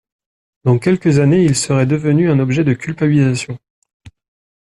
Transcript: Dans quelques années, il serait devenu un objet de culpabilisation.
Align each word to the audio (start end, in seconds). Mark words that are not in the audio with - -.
Dans 0.63 0.79
quelques 0.79 1.19
années, 1.19 1.43
il 1.43 1.55
serait 1.55 1.85
devenu 1.85 2.31
un 2.31 2.39
objet 2.39 2.63
de 2.63 2.73
culpabilisation. 2.73 3.59